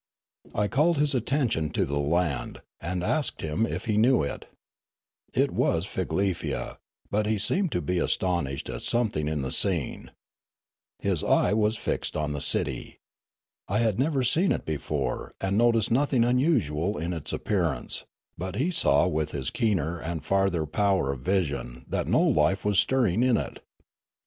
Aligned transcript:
I 0.55 0.67
called 0.67 0.97
his 0.97 1.13
attention 1.13 1.69
to 1.73 1.85
the 1.85 1.99
land, 1.99 2.63
and 2.79 3.03
asked 3.03 3.41
him 3.41 3.67
if 3.67 3.85
he 3.85 3.97
knew 3.99 4.23
it. 4.23 4.47
It 5.31 5.51
was 5.51 5.85
Figlefia; 5.85 6.77
but 7.11 7.27
he 7.27 7.37
seemed 7.37 7.71
to 7.73 7.81
be 7.83 7.99
astonished 7.99 8.67
at 8.67 8.81
something 8.81 9.27
in 9.27 9.43
the 9.43 9.51
scene. 9.51 10.09
His 10.97 11.23
eye 11.23 11.53
was 11.53 11.77
fixed 11.77 12.17
on 12.17 12.33
the 12.33 12.41
city. 12.41 12.97
I 13.67 13.77
had 13.77 13.99
never 13.99 14.23
seen 14.23 14.51
it 14.51 14.65
before, 14.65 15.35
and 15.39 15.55
noticed 15.55 15.91
nothing 15.91 16.23
unusual 16.25 16.97
in 16.97 17.13
its 17.13 17.31
appearance; 17.31 18.03
but 18.35 18.55
he 18.55 18.71
saw 18.71 19.05
with 19.07 19.33
his 19.33 19.51
keener 19.51 19.99
and 20.01 20.25
farther 20.25 20.65
power 20.65 21.11
of 21.13 21.19
vision 21.19 21.85
that 21.87 22.07
no 22.07 22.23
life 22.23 22.65
was 22.65 22.79
stirring 22.79 23.21
in 23.21 23.37
it. 23.37 23.59